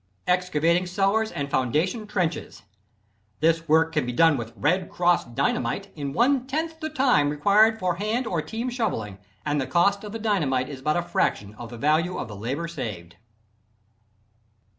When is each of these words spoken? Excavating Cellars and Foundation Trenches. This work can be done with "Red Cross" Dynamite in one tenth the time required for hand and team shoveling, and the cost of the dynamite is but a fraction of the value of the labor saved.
Excavating 0.25 0.87
Cellars 0.87 1.31
and 1.31 1.51
Foundation 1.51 2.07
Trenches. 2.07 2.63
This 3.39 3.67
work 3.67 3.91
can 3.93 4.03
be 4.03 4.11
done 4.11 4.35
with 4.35 4.51
"Red 4.55 4.89
Cross" 4.89 5.25
Dynamite 5.35 5.91
in 5.95 6.11
one 6.11 6.47
tenth 6.47 6.79
the 6.79 6.89
time 6.89 7.29
required 7.29 7.77
for 7.77 7.97
hand 7.97 8.25
and 8.25 8.47
team 8.47 8.71
shoveling, 8.71 9.19
and 9.45 9.61
the 9.61 9.67
cost 9.67 10.03
of 10.03 10.11
the 10.11 10.17
dynamite 10.17 10.69
is 10.69 10.81
but 10.81 10.97
a 10.97 11.03
fraction 11.03 11.53
of 11.53 11.69
the 11.69 11.77
value 11.77 12.17
of 12.17 12.27
the 12.27 12.35
labor 12.35 12.67
saved. 12.67 13.17